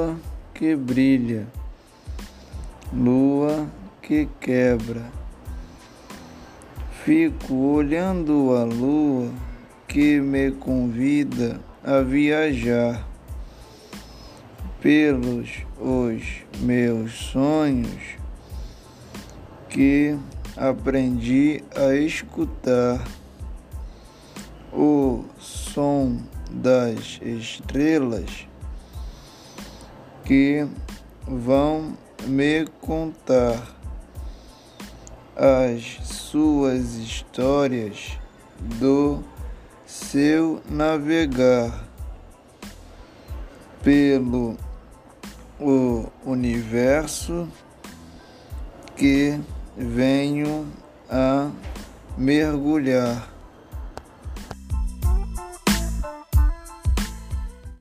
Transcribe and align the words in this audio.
lua 0.00 0.16
que 0.54 0.74
brilha, 0.74 1.46
lua 2.92 3.66
que 4.00 4.28
quebra. 4.40 5.04
Fico 7.04 7.54
olhando 7.54 8.54
a 8.56 8.64
lua 8.64 9.30
que 9.88 10.20
me 10.20 10.52
convida 10.52 11.60
a 11.84 12.00
viajar 12.00 13.06
pelos 14.80 15.50
os 15.78 16.22
meus 16.60 17.12
sonhos 17.12 18.18
que 19.68 20.16
aprendi 20.56 21.62
a 21.74 21.94
escutar 21.94 23.02
o 24.72 25.24
som 25.38 26.18
das 26.50 27.18
estrelas 27.22 28.49
que 30.30 30.64
vão 31.26 31.98
me 32.22 32.64
contar 32.80 33.60
as 35.34 35.98
suas 36.06 36.94
histórias 36.94 38.16
do 38.78 39.24
seu 39.84 40.62
navegar 40.70 41.82
pelo 43.82 44.56
o 45.58 46.06
universo 46.24 47.48
que 48.94 49.36
venho 49.76 50.64
a 51.10 51.50
mergulhar. 52.16 53.28